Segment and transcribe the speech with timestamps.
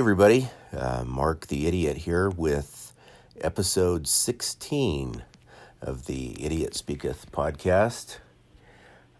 [0.00, 0.48] everybody.
[0.74, 2.94] Uh, Mark the Idiot here with
[3.42, 5.22] episode 16
[5.82, 8.16] of the Idiot Speaketh podcast.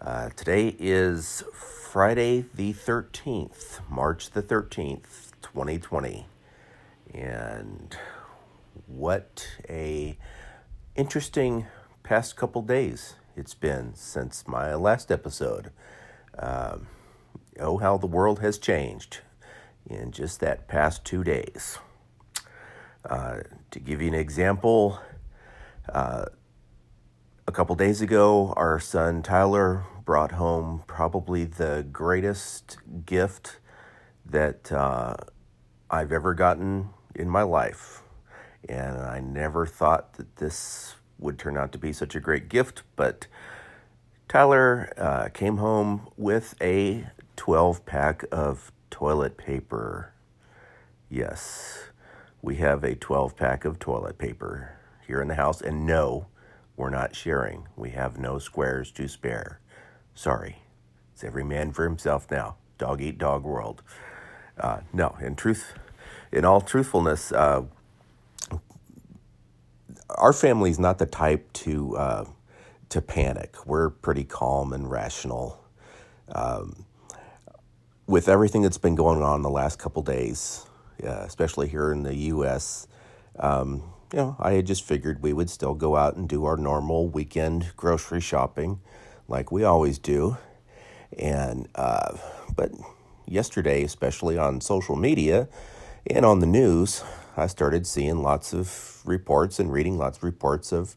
[0.01, 6.25] Uh, today is Friday the 13th, March the 13th, 2020.
[7.13, 7.95] And
[8.87, 10.17] what a
[10.97, 11.67] interesting
[12.03, 15.73] past couple days it's been since my last episode.
[16.39, 16.87] Um,
[17.59, 19.19] oh, how the world has changed
[19.91, 21.79] in just that past two days.
[23.05, 23.41] Uh,
[23.71, 25.01] to give you an example,
[25.93, 26.27] uh,
[27.47, 33.59] a couple days ago, our son Tyler brought home probably the greatest gift
[34.25, 35.17] that uh,
[35.91, 38.03] I've ever gotten in my life.
[38.69, 42.83] And I never thought that this would turn out to be such a great gift,
[42.97, 43.27] but
[44.29, 47.07] Tyler uh, came home with a
[47.37, 50.13] 12 pack of toilet paper.
[51.09, 51.85] Yes,
[52.43, 56.27] we have a 12 pack of toilet paper here in the house, and no,
[56.77, 57.69] we're not sharing.
[57.77, 59.61] We have no squares to spare.
[60.15, 60.59] Sorry,
[61.15, 62.57] it's every man for himself now.
[62.79, 63.83] Dog eat dog world.
[64.59, 65.75] Uh, no, in truth,
[66.33, 67.63] in all truthfulness, uh,
[70.11, 72.25] our family's not the type to uh,
[72.89, 73.67] to panic.
[73.67, 75.63] We're pretty calm and rational.
[76.35, 76.85] Um,
[78.11, 80.67] with everything that's been going on the last couple days,
[81.05, 82.89] uh, especially here in the U.S.,
[83.39, 86.57] um, you know, I had just figured we would still go out and do our
[86.57, 88.81] normal weekend grocery shopping,
[89.29, 90.37] like we always do.
[91.17, 92.17] And uh,
[92.57, 92.73] but
[93.29, 95.49] yesterday, especially on social media
[96.09, 97.05] and on the news,
[97.37, 100.97] I started seeing lots of reports and reading lots of reports of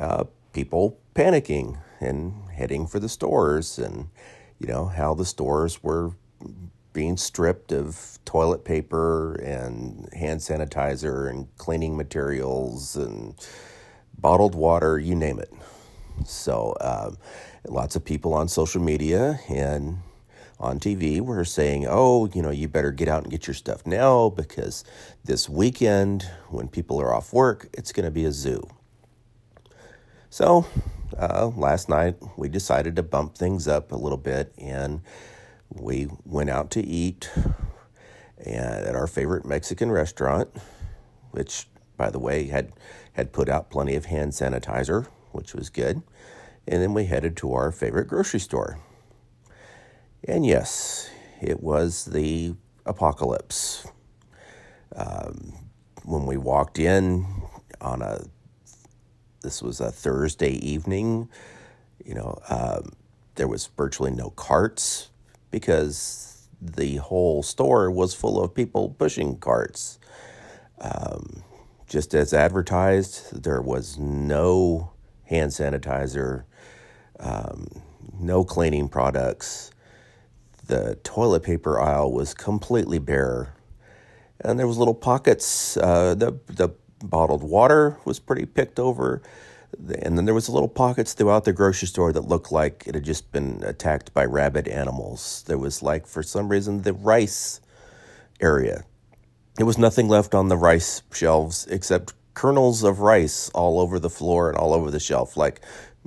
[0.00, 4.08] uh, people panicking and heading for the stores, and
[4.58, 6.14] you know how the stores were
[6.92, 13.34] being stripped of toilet paper and hand sanitizer and cleaning materials and
[14.18, 15.52] bottled water, you name it.
[16.24, 17.16] So, um,
[17.68, 19.98] lots of people on social media and
[20.58, 23.86] on TV were saying, oh, you know, you better get out and get your stuff
[23.86, 24.84] now because
[25.24, 28.62] this weekend, when people are off work, it's going to be a zoo.
[30.28, 30.66] So,
[31.18, 35.00] uh, last night we decided to bump things up a little bit and
[35.70, 37.30] we went out to eat
[38.44, 40.48] at our favorite Mexican restaurant,
[41.30, 41.66] which,
[41.96, 42.72] by the way, had
[43.12, 46.02] had put out plenty of hand sanitizer, which was good.
[46.66, 48.78] And then we headed to our favorite grocery store.
[50.24, 51.10] And yes,
[51.40, 52.54] it was the
[52.86, 53.86] apocalypse.
[54.94, 55.54] Um,
[56.04, 57.26] when we walked in
[57.80, 58.24] on a,
[59.42, 61.28] this was a Thursday evening,
[62.04, 62.92] you know, um,
[63.34, 65.10] there was virtually no carts
[65.50, 69.98] because the whole store was full of people pushing carts.
[70.80, 71.42] Um,
[71.86, 74.92] just as advertised, there was no
[75.24, 76.44] hand sanitizer,
[77.18, 77.68] um,
[78.18, 79.70] no cleaning products.
[80.66, 83.54] The toilet paper aisle was completely bare,
[84.40, 85.76] and there was little pockets.
[85.76, 86.70] Uh, the the
[87.02, 89.22] bottled water was pretty picked over
[89.78, 93.04] and then there was little pockets throughout the grocery store that looked like it had
[93.04, 95.44] just been attacked by rabid animals.
[95.46, 97.60] There was like for some reason the rice
[98.40, 98.84] area.
[99.56, 104.10] There was nothing left on the rice shelves except kernels of rice all over the
[104.10, 105.60] floor and all over the shelf like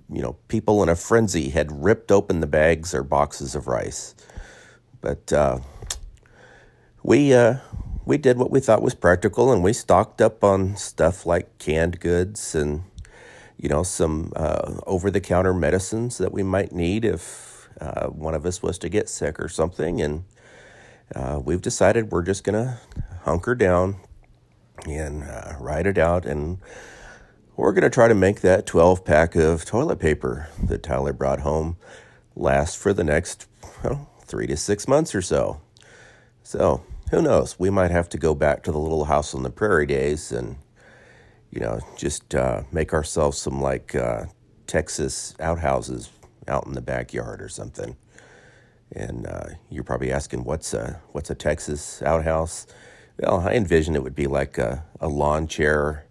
[0.10, 4.16] you know people in a frenzy had ripped open the bags or boxes of rice.
[5.02, 5.60] But uh,
[7.04, 7.58] we uh,
[8.06, 12.00] we did what we thought was practical and we stocked up on stuff like canned
[12.00, 12.84] goods and
[13.58, 18.34] you know, some uh, over the counter medicines that we might need if uh, one
[18.34, 20.02] of us was to get sick or something.
[20.02, 20.26] And
[21.16, 22.80] uh, we've decided we're just going to
[23.24, 23.98] hunker down
[24.88, 26.26] and uh, ride it out.
[26.26, 26.60] And
[27.56, 31.42] we're going to try to make that 12 pack of toilet paper that Tyler brought
[31.42, 31.78] home
[32.36, 33.48] last for the next
[33.84, 35.62] well, three to six months or so.
[36.42, 37.60] So, who knows?
[37.60, 40.58] We might have to go back to the little house on the prairie days and
[41.54, 44.26] you know, just uh, make ourselves some like uh,
[44.66, 46.10] Texas outhouses
[46.48, 47.96] out in the backyard or something.
[48.92, 52.66] And uh, you're probably asking, what's a what's a Texas outhouse?
[53.20, 56.06] Well, I envision it would be like a, a lawn chair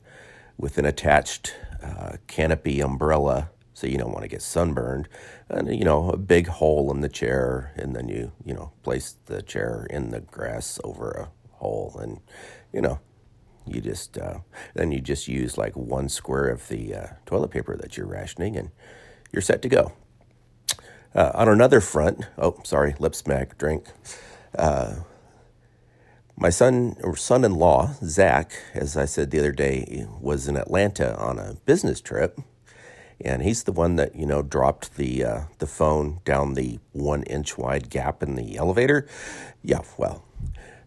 [0.56, 5.08] with an attached uh, canopy umbrella, so you don't want to get sunburned,
[5.48, 9.16] and you know a big hole in the chair, and then you you know place
[9.26, 12.20] the chair in the grass over a hole, and
[12.72, 13.00] you know
[13.66, 14.40] you just uh,
[14.74, 18.56] then you just use like one square of the uh, toilet paper that you're rationing,
[18.56, 18.70] and
[19.32, 19.92] you're set to go.
[21.14, 23.86] Uh, on another front, oh sorry, lip smack drink.
[24.58, 24.96] Uh,
[26.36, 31.38] My son or son-in-law, Zach, as I said the other day, was in Atlanta on
[31.38, 32.40] a business trip,
[33.24, 37.22] and he's the one that you know dropped the uh, the phone down the one
[37.24, 39.06] inch wide gap in the elevator.
[39.62, 40.24] Yeah, well,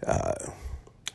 [0.06, 0.36] uh,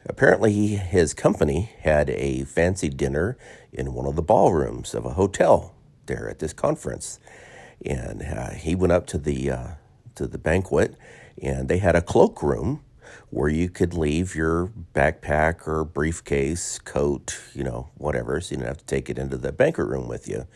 [0.07, 3.37] apparently his company had a fancy dinner
[3.73, 5.75] in one of the ballrooms of a hotel
[6.07, 7.19] there at this conference,
[7.85, 9.69] and uh, he went up to the uh,
[10.17, 10.97] to the banquet,
[11.43, 12.83] and they had a cloakroom
[13.31, 18.69] where you could leave your backpack or briefcase, coat, you know, whatever, so you didn't
[18.69, 20.47] have to take it into the banquet room with you.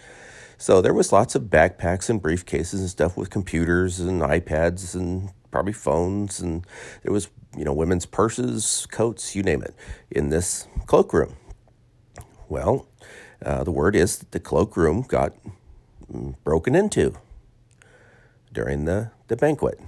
[0.58, 5.30] So there was lots of backpacks and briefcases and stuff with computers and iPads and
[5.50, 6.66] probably phones and
[7.02, 9.74] there was, you know, women's purses, coats, you name it,
[10.10, 11.36] in this cloakroom.
[12.48, 12.88] Well,
[13.44, 15.32] uh, the word is that the cloakroom got
[16.12, 17.14] mm, broken into
[18.52, 19.78] during the, the banquet.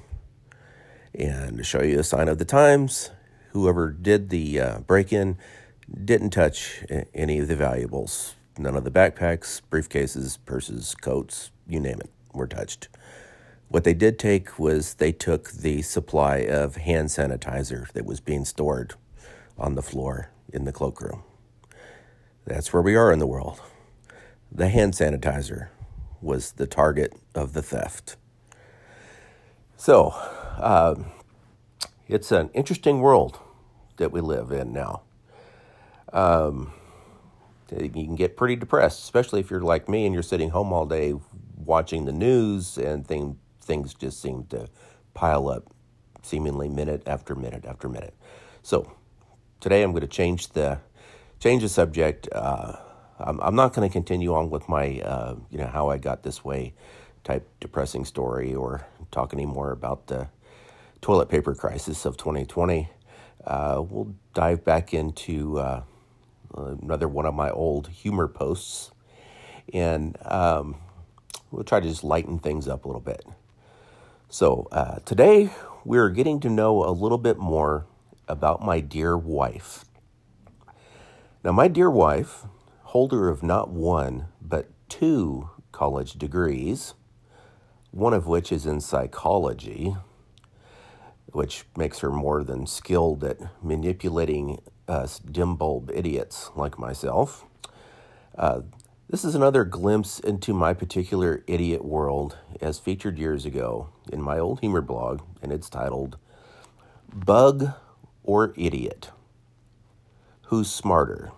[1.15, 3.11] And to show you a sign of the times,
[3.53, 5.39] whoever did the uh, break in
[6.05, 6.85] didn't touch
[7.15, 8.36] any of the valuables.
[8.59, 12.89] None of the backpacks, briefcases, purses, coats, you name it, were touched.
[13.69, 18.45] What they did take was they took the supply of hand sanitizer that was being
[18.45, 18.95] stored
[19.59, 21.23] on the floor in the cloakroom.
[22.47, 23.61] That's where we are in the world.
[24.53, 25.69] The hand sanitizer
[26.23, 28.17] was the target of the theft.
[29.77, 30.11] So,
[30.59, 30.95] uh,
[32.09, 33.39] it's an interesting world
[33.97, 35.03] that we live in now.
[36.13, 36.73] Um,
[37.71, 40.87] you can get pretty depressed, especially if you're like me and you're sitting home all
[40.87, 41.15] day
[41.57, 44.69] watching the news and thing, things just seem to
[45.15, 45.65] pile up
[46.23, 48.15] seemingly minute after minute after minute.
[48.63, 48.93] So
[49.61, 50.81] today I'm going to change the
[51.41, 52.29] change the subject.
[52.33, 52.77] Uh,
[53.19, 56.23] I'm, I'm, not going to continue on with my uh, you know how I got
[56.23, 56.75] this way
[57.25, 60.29] type depressing story or talk anymore about the
[61.01, 62.89] toilet paper crisis of 2020.
[63.45, 65.83] Uh, we'll dive back into uh,
[66.57, 68.91] another one of my old humor posts,
[69.73, 70.77] and um,
[71.51, 73.25] we'll try to just lighten things up a little bit.
[74.29, 75.51] So, uh, today
[75.85, 77.87] we're getting to know a little bit more
[78.29, 79.85] about my dear wife.
[81.45, 82.45] Now, my dear wife,
[82.83, 86.95] holder of not one, but two college degrees,
[87.93, 89.95] one of which is in psychology,
[91.27, 97.45] which makes her more than skilled at manipulating us dim bulb idiots like myself.
[98.37, 98.61] Uh,
[99.09, 104.39] this is another glimpse into my particular idiot world as featured years ago in my
[104.39, 106.19] old humor blog, and it's titled
[107.15, 107.73] Bug
[108.25, 109.11] or Idiot?
[110.47, 111.31] Who's Smarter?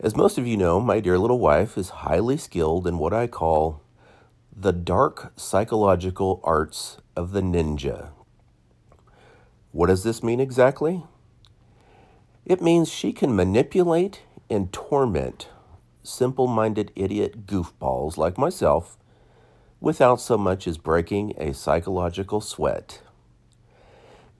[0.00, 3.26] As most of you know, my dear little wife is highly skilled in what I
[3.26, 3.82] call
[4.54, 8.08] the dark psychological arts of the ninja.
[9.72, 11.04] What does this mean exactly?
[12.50, 15.50] It means she can manipulate and torment
[16.02, 18.98] simple minded idiot goofballs like myself
[19.78, 23.02] without so much as breaking a psychological sweat.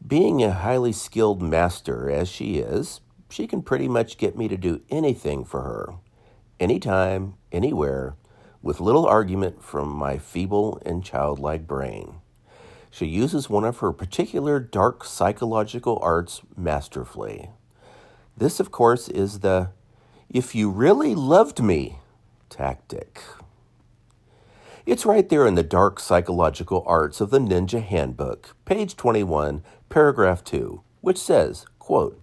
[0.04, 4.56] Being a highly skilled master as she is, she can pretty much get me to
[4.56, 5.94] do anything for her,
[6.58, 8.16] anytime, anywhere,
[8.60, 12.16] with little argument from my feeble and childlike brain.
[12.90, 17.50] She uses one of her particular dark psychological arts masterfully.
[18.40, 19.68] This, of course, is the
[20.30, 21.98] if you really loved me
[22.48, 23.20] tactic.
[24.86, 30.42] It's right there in the dark psychological arts of the Ninja Handbook, page 21, paragraph
[30.42, 32.18] 2, which says, quote,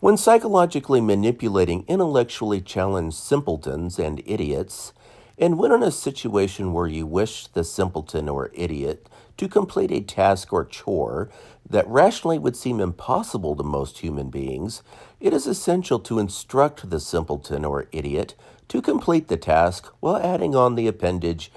[0.00, 4.92] when psychologically manipulating intellectually challenged simpletons and idiots,
[5.38, 10.00] and when in a situation where you wish the simpleton or idiot to complete a
[10.00, 11.30] task or chore
[11.68, 14.82] that rationally would seem impossible to most human beings,
[15.20, 18.34] it is essential to instruct the simpleton or idiot
[18.68, 21.52] to complete the task while adding on the appendage,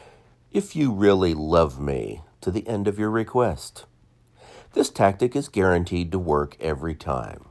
[0.51, 3.85] if you really love me, to the end of your request.
[4.73, 7.45] This tactic is guaranteed to work every time.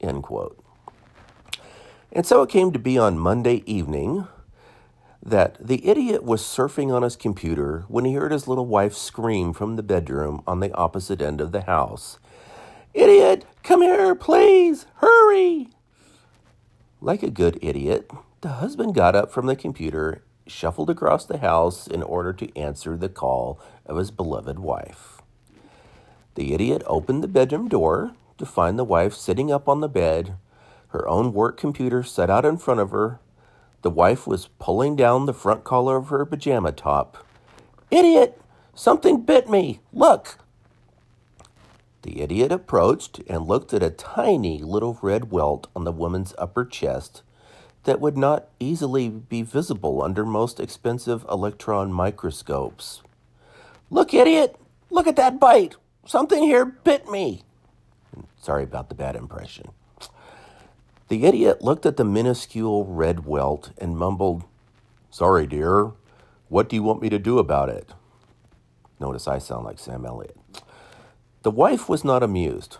[0.00, 0.62] End quote.
[2.10, 4.26] And so it came to be on Monday evening
[5.30, 9.52] that the idiot was surfing on his computer when he heard his little wife scream
[9.52, 12.18] from the bedroom on the opposite end of the house
[12.94, 15.68] Idiot, come here, please, hurry!
[17.00, 21.86] Like a good idiot, the husband got up from the computer, shuffled across the house
[21.86, 25.20] in order to answer the call of his beloved wife.
[26.34, 30.34] The idiot opened the bedroom door to find the wife sitting up on the bed,
[30.88, 33.20] her own work computer set out in front of her,
[33.82, 37.24] the wife was pulling down the front collar of her pajama top.
[37.90, 38.40] Idiot!
[38.74, 39.80] Something bit me!
[39.92, 40.38] Look!
[42.02, 46.64] The idiot approached and looked at a tiny little red welt on the woman's upper
[46.64, 47.22] chest
[47.84, 53.02] that would not easily be visible under most expensive electron microscopes.
[53.90, 54.56] Look, idiot!
[54.90, 55.76] Look at that bite!
[56.06, 57.42] Something here bit me!
[58.40, 59.70] Sorry about the bad impression.
[61.08, 64.44] The idiot looked at the minuscule red welt and mumbled,
[65.10, 65.92] Sorry, dear.
[66.48, 67.92] What do you want me to do about it?
[69.00, 70.36] Notice I sound like Sam Elliott.
[71.42, 72.76] The wife was not amused.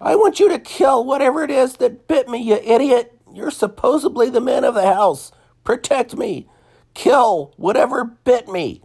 [0.00, 3.16] I want you to kill whatever it is that bit me, you idiot.
[3.32, 5.30] You're supposedly the man of the house.
[5.62, 6.48] Protect me.
[6.94, 8.82] Kill whatever bit me.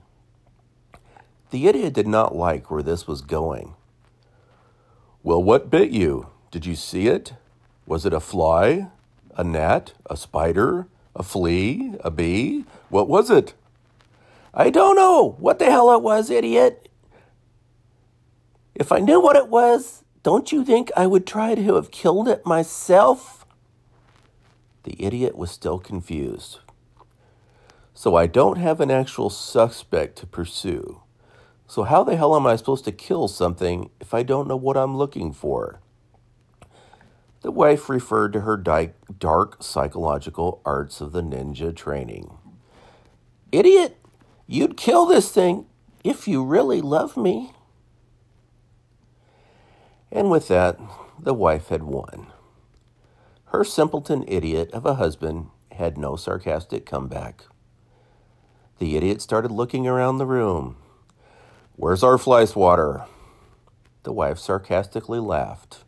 [1.49, 3.75] The idiot did not like where this was going.
[5.23, 6.27] Well, what bit you?
[6.51, 7.33] Did you see it?
[7.85, 8.87] Was it a fly?
[9.37, 9.93] A gnat?
[10.09, 10.87] A spider?
[11.15, 11.95] A flea?
[12.03, 12.65] A bee?
[12.89, 13.53] What was it?
[14.53, 16.89] I don't know what the hell it was, idiot.
[18.73, 22.27] If I knew what it was, don't you think I would try to have killed
[22.27, 23.45] it myself?
[24.83, 26.59] The idiot was still confused.
[27.93, 31.01] So I don't have an actual suspect to pursue.
[31.67, 34.77] So how the hell am I supposed to kill something if I don't know what
[34.77, 35.79] I'm looking for?
[37.45, 42.39] The wife referred to her dark psychological arts of the ninja training.
[43.51, 43.97] Idiot,
[44.47, 45.67] you'd kill this thing
[46.03, 47.53] if you really love me.
[50.11, 50.79] And with that,
[51.19, 52.33] the wife had won.
[53.49, 57.43] Her simpleton idiot of a husband had no sarcastic comeback.
[58.79, 60.77] The idiot started looking around the room.
[61.75, 63.05] Where's our fly swatter?
[64.01, 65.84] The wife sarcastically laughed.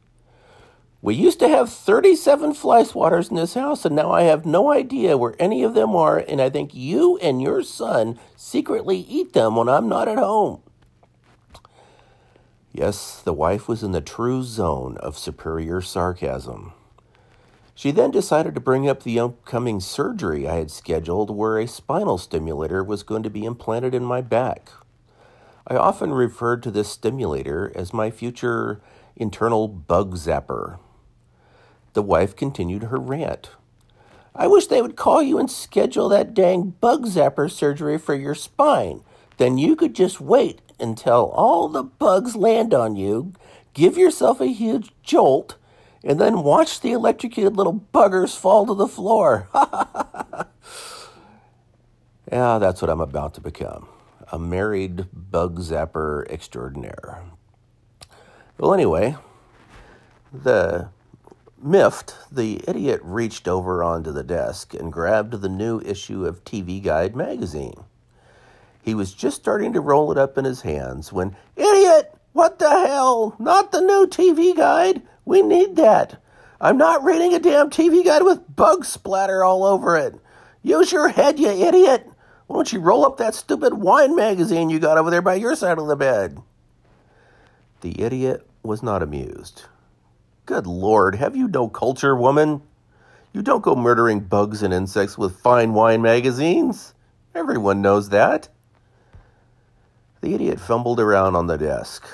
[1.01, 4.72] We used to have 37 fly swatters in this house, and now I have no
[4.72, 9.34] idea where any of them are, and I think you and your son secretly eat
[9.34, 10.62] them when I'm not at home.
[12.74, 16.74] Yes, the wife was in the true zone of superior sarcasm.
[17.75, 22.18] She then decided to bring up the upcoming surgery I had scheduled where a spinal
[22.18, 24.72] stimulator was going to be implanted in my back.
[25.68, 28.82] I often referred to this stimulator as my future
[29.16, 30.80] internal bug zapper.
[31.98, 33.50] The wife continued her rant.
[34.36, 38.36] I wish they would call you and schedule that dang bug zapper surgery for your
[38.36, 39.01] spine.
[39.38, 43.34] Then you could just wait until all the bugs land on you,
[43.74, 45.56] give yourself a huge jolt,
[46.04, 49.50] and then watch the electrocuted little buggers fall to the floor.
[52.32, 53.88] yeah, that's what I'm about to become
[54.32, 57.24] a married bug zapper extraordinaire.
[58.60, 59.16] Well, anyway,
[60.32, 60.89] the
[61.61, 66.81] miffed, the idiot reached over onto the desk and grabbed the new issue of TV
[66.83, 67.83] Guide magazine.
[68.81, 72.13] He was just starting to roll it up in his hands when, Idiot!
[72.33, 73.35] What the hell?
[73.39, 75.01] Not the new TV Guide!
[75.25, 76.21] We need that!
[76.61, 80.15] I'm not reading a damn TV guide with bug splatter all over it!
[80.63, 82.07] Use your head, you idiot!
[82.47, 85.55] Why don't you roll up that stupid wine magazine you got over there by your
[85.55, 86.39] side of the bed?
[87.81, 89.63] The idiot was not amused.
[90.48, 92.62] Good Lord, have you no culture, woman?
[93.34, 96.94] You don't go murdering bugs and insects with fine wine magazines.
[97.36, 98.48] Everyone knows that.
[100.22, 102.08] The idiot fumbled around on the desk.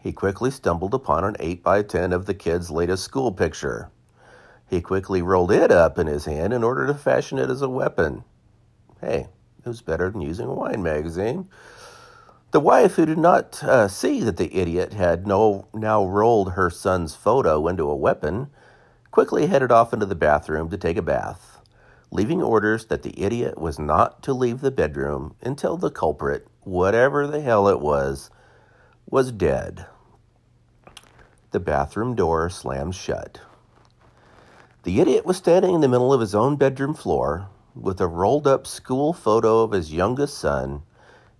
[0.00, 3.92] He quickly stumbled upon an 8 by 10 of the kid's latest school picture.
[4.68, 7.68] He quickly rolled it up in his hand in order to fashion it as a
[7.68, 8.24] weapon.
[9.00, 9.28] Hey,
[9.64, 11.48] it was better than using a wine magazine.
[12.52, 16.68] The wife, who did not uh, see that the idiot had no, now rolled her
[16.68, 18.50] son's photo into a weapon,
[19.10, 21.60] quickly headed off into the bathroom to take a bath,
[22.10, 27.26] leaving orders that the idiot was not to leave the bedroom until the culprit, whatever
[27.26, 28.28] the hell it was,
[29.08, 29.86] was dead.
[31.52, 33.40] The bathroom door slammed shut.
[34.82, 38.46] The idiot was standing in the middle of his own bedroom floor, with a rolled
[38.46, 40.82] up school photo of his youngest son,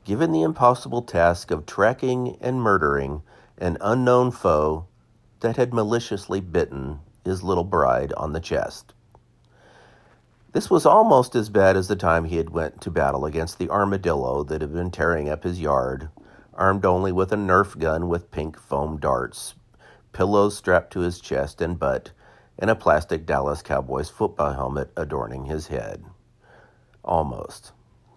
[0.05, 3.23] given the impossible task of tracking and murdering
[3.59, 4.87] an unknown foe
[5.41, 8.95] that had maliciously bitten his little bride on the chest.
[10.53, 13.71] This was almost as bad as the time he had went to battle against the
[13.71, 16.11] armadillo that had been tearing up his yard,
[16.53, 19.55] armed only with a Nerf gun with pink foam darts,
[20.13, 22.11] pillows strapped to his chest and butt,
[22.59, 26.05] and a plastic Dallas Cowboys football helmet adorning his head.
[27.03, 27.73] Almost.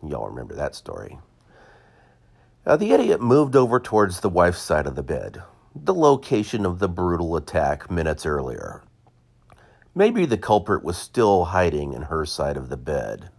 [0.06, 1.18] Y'all remember that story.
[2.66, 5.44] Now, the idiot moved over towards the wife's side of the bed,
[5.76, 8.82] the location of the brutal attack minutes earlier.
[9.94, 13.30] Maybe the culprit was still hiding in her side of the bed.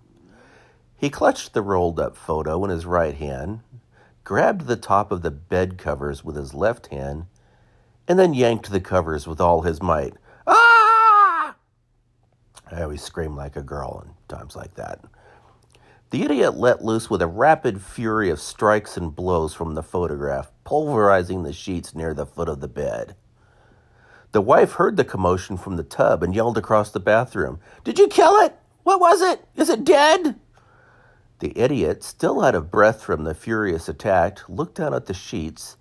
[0.96, 3.60] He clutched the rolled up photo in his right hand,
[4.22, 7.26] grabbed the top of the bed covers with his left hand,
[8.06, 10.14] and then yanked the covers with all his might.
[10.46, 11.56] Ah!
[12.70, 15.00] I always scream like a girl in times like that.
[16.10, 20.52] The idiot let loose with a rapid fury of strikes and blows from the photograph,
[20.64, 23.16] pulverizing the sheets near the foot of the bed.
[24.32, 28.06] The wife heard the commotion from the tub and yelled across the bathroom, Did you
[28.06, 28.54] kill it?
[28.84, 29.44] What was it?
[29.56, 30.38] Is it dead?
[31.40, 35.76] The idiot, still out of breath from the furious attack, looked down at the sheets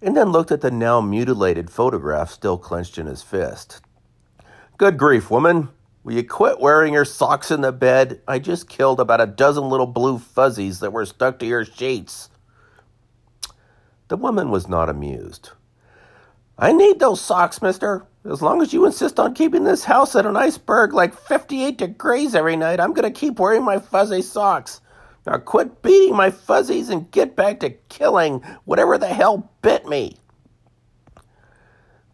[0.00, 3.80] and then looked at the now mutilated photograph still clenched in his fist.
[4.76, 5.70] Good grief, woman!
[6.08, 8.22] Will you quit wearing your socks in the bed?
[8.26, 12.30] I just killed about a dozen little blue fuzzies that were stuck to your sheets.
[14.08, 15.50] The woman was not amused.
[16.56, 18.06] I need those socks, mister.
[18.24, 22.34] As long as you insist on keeping this house at an iceberg like 58 degrees
[22.34, 24.80] every night, I'm going to keep wearing my fuzzy socks.
[25.26, 30.16] Now quit beating my fuzzies and get back to killing whatever the hell bit me.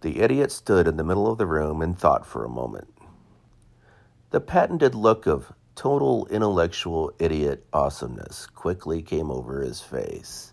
[0.00, 2.88] The idiot stood in the middle of the room and thought for a moment.
[4.34, 10.52] The patented look of total intellectual idiot awesomeness quickly came over his face.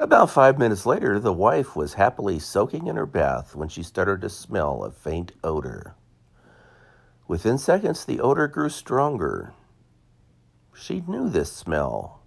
[0.00, 4.22] About five minutes later, the wife was happily soaking in her bath when she started
[4.22, 5.96] to smell a faint odor.
[7.28, 9.52] Within seconds, the odor grew stronger.
[10.74, 12.22] She knew this smell.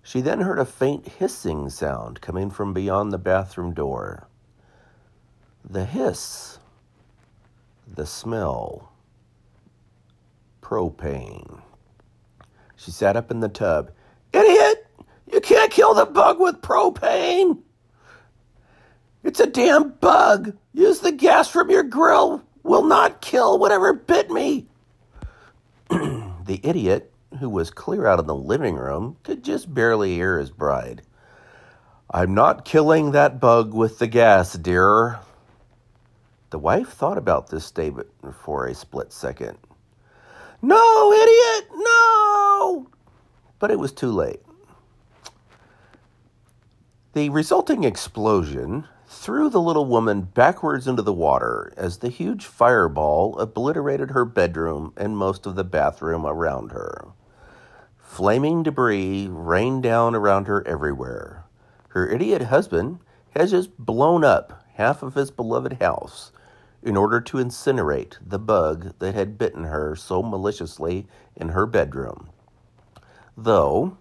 [0.00, 4.28] She then heard a faint hissing sound coming from beyond the bathroom door.
[5.68, 6.60] The hiss,
[7.84, 8.92] the smell
[10.64, 11.60] propane.
[12.74, 13.90] She sat up in the tub.
[14.32, 14.86] Idiot!
[15.30, 17.60] You can't kill the bug with propane!
[19.22, 20.56] It's a damn bug!
[20.72, 22.42] Use the gas from your grill!
[22.62, 24.66] Will not kill whatever bit me!
[25.90, 30.50] the idiot, who was clear out in the living room, could just barely hear his
[30.50, 31.02] bride.
[32.10, 35.20] I'm not killing that bug with the gas, dear.
[36.50, 38.08] The wife thought about this statement
[38.44, 39.58] for a split second.
[40.64, 42.86] No, idiot, no!
[43.58, 44.40] But it was too late.
[47.12, 53.38] The resulting explosion threw the little woman backwards into the water as the huge fireball
[53.38, 57.08] obliterated her bedroom and most of the bathroom around her.
[57.98, 61.44] Flaming debris rained down around her everywhere.
[61.88, 63.00] Her idiot husband
[63.36, 66.32] has just blown up half of his beloved house
[66.84, 72.28] in order to incinerate the bug that had bitten her so maliciously in her bedroom.
[73.36, 73.96] Though,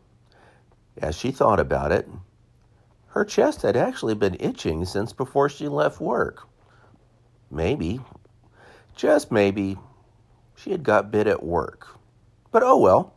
[0.97, 2.09] as she thought about it,
[3.07, 6.47] her chest had actually been itching since before she left work.
[7.49, 8.01] Maybe,
[8.95, 9.77] just maybe,
[10.55, 11.87] she had got bit at work.
[12.51, 13.13] But oh well.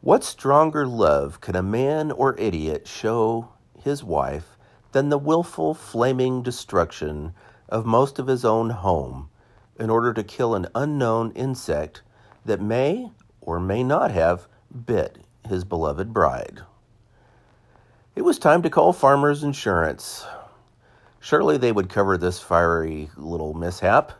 [0.00, 4.56] What stronger love can a man or idiot show his wife
[4.90, 7.34] than the willful, flaming destruction
[7.72, 9.30] of most of his own home
[9.80, 12.02] in order to kill an unknown insect
[12.44, 14.46] that may or may not have
[14.84, 15.16] bit
[15.48, 16.60] his beloved bride.
[18.14, 20.26] It was time to call Farmers Insurance.
[21.18, 24.12] Surely they would cover this fiery little mishap.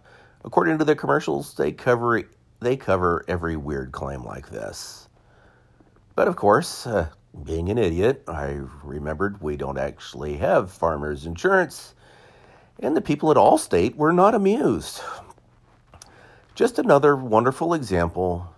[0.46, 2.22] According to the commercials, they cover
[2.60, 5.08] they cover every weird claim like this.
[6.14, 7.08] But of course, uh,
[7.44, 11.94] being an idiot, I remembered we don't actually have farmers insurance
[12.78, 15.00] and the people at Allstate were not amused.
[16.54, 18.54] Just another wonderful example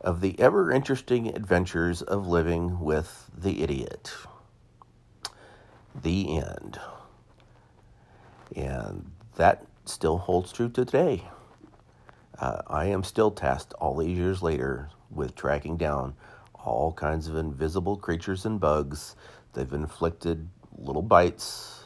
[0.00, 4.12] of the ever interesting adventures of living with the idiot.
[6.00, 6.78] The end.
[8.54, 11.24] And that still holds true today.
[12.38, 16.14] Uh, I am still tasked all these years later with tracking down
[16.54, 19.16] all kinds of invisible creatures and bugs.
[19.52, 21.83] They've inflicted little bites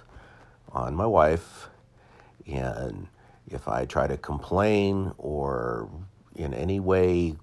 [0.73, 1.69] on my wife.
[2.47, 3.09] And
[3.49, 5.91] if I try to complain or
[6.37, 7.35] in any way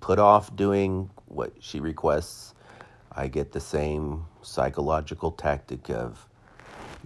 [0.00, 2.54] put off doing what she requests,
[3.12, 6.26] I get the same psychological tactic of,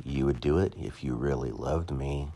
[0.04, 2.28] you would do it if you really loved me.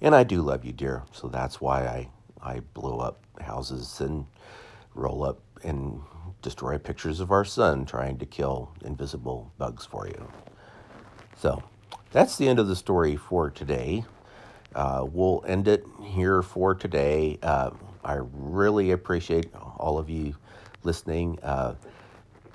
[0.00, 1.02] And I do love you, dear.
[1.12, 2.08] So that's why I,
[2.42, 4.26] I blow up houses and
[4.94, 6.00] roll up and
[6.42, 10.28] destroy pictures of our son trying to kill invisible bugs for you.
[11.36, 11.62] So
[12.12, 14.04] that's the end of the story for today.
[14.74, 17.38] Uh, we'll end it here for today.
[17.42, 17.70] Uh,
[18.04, 20.34] I really appreciate all of you
[20.82, 21.38] listening.
[21.42, 21.74] Uh,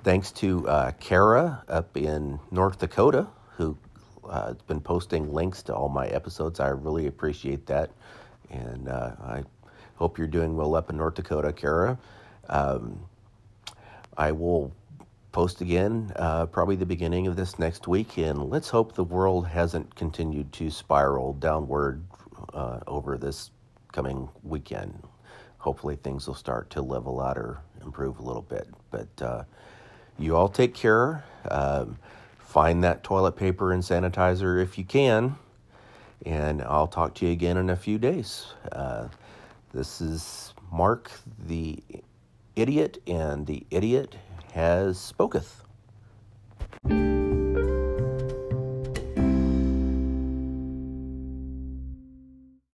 [0.04, 3.76] thanks to uh, Kara up in North Dakota, who
[4.28, 6.60] uh, has been posting links to all my episodes.
[6.60, 7.90] I really appreciate that.
[8.50, 9.42] And uh, I
[9.96, 11.98] hope you're doing well up in North Dakota, Kara.
[12.48, 13.00] Um,
[14.16, 14.72] I will
[15.32, 19.46] post again, uh, probably the beginning of this next week, and let's hope the world
[19.46, 22.02] hasn't continued to spiral downward
[22.54, 23.50] uh, over this
[23.92, 25.02] coming weekend.
[25.58, 28.68] Hopefully, things will start to level out or improve a little bit.
[28.90, 29.44] But uh,
[30.18, 31.24] you all take care.
[31.50, 31.98] Um,
[32.38, 35.36] find that toilet paper and sanitizer if you can.
[36.24, 38.46] And I'll talk to you again in a few days.
[38.72, 39.08] Uh,
[39.72, 41.10] this is Mark
[41.46, 41.82] the
[42.56, 44.16] idiot, and the idiot
[44.58, 45.62] has spoketh.